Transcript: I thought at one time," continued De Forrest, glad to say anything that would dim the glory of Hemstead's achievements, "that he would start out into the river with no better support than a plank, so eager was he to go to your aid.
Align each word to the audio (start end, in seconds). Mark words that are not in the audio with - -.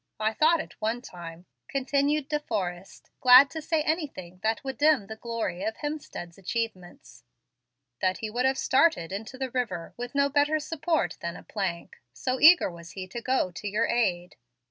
I 0.19 0.33
thought 0.33 0.59
at 0.59 0.81
one 0.81 1.03
time," 1.03 1.45
continued 1.67 2.27
De 2.27 2.39
Forrest, 2.39 3.11
glad 3.19 3.51
to 3.51 3.61
say 3.61 3.83
anything 3.83 4.39
that 4.41 4.63
would 4.63 4.79
dim 4.79 5.05
the 5.05 5.15
glory 5.15 5.63
of 5.63 5.77
Hemstead's 5.77 6.39
achievements, 6.39 7.23
"that 7.99 8.17
he 8.17 8.29
would 8.31 8.57
start 8.57 8.97
out 8.97 9.11
into 9.11 9.37
the 9.37 9.51
river 9.51 9.93
with 9.97 10.15
no 10.15 10.27
better 10.27 10.57
support 10.59 11.19
than 11.21 11.35
a 11.37 11.43
plank, 11.43 11.97
so 12.13 12.39
eager 12.39 12.71
was 12.71 12.93
he 12.93 13.07
to 13.09 13.21
go 13.21 13.51
to 13.51 13.67
your 13.67 13.85
aid. 13.85 14.37